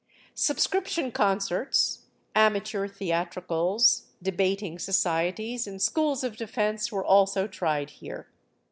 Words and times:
Subscription 0.33 1.11
concerts, 1.11 2.05
amateur 2.33 2.87
theatricals, 2.87 4.07
debating 4.19 4.79
societies, 4.79 5.67
and 5.67 5.79
schools 5.79 6.23
of 6.23 6.35
defence 6.37 6.91
were 6.91 7.05
also 7.05 7.45
tried 7.45 7.91
here. 7.91 8.27